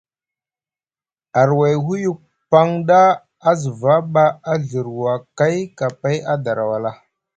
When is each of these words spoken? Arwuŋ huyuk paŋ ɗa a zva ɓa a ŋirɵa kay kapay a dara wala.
Arwuŋ 1.41 1.73
huyuk 1.85 2.17
paŋ 2.51 2.67
ɗa 2.87 3.01
a 3.49 3.51
zva 3.61 3.93
ɓa 4.13 4.23
a 4.51 4.53
ŋirɵa 4.67 5.13
kay 5.37 5.57
kapay 5.77 6.17
a 6.31 6.33
dara 6.43 6.63
wala. 6.69 6.91